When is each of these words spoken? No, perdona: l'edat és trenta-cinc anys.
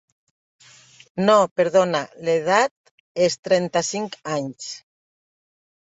No, 1.27 1.35
perdona: 1.61 2.01
l'edat 2.25 2.93
és 3.29 3.39
trenta-cinc 3.49 4.21
anys. 4.41 4.77